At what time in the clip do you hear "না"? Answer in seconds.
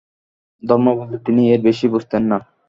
2.31-2.37